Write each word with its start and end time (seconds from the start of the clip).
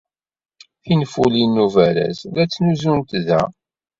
Tinfulin 0.83 1.53
n 1.53 1.57
ubaraz 1.65 2.19
la 2.33 2.43
ttnuzunt 2.45 3.09
da. 3.27 3.41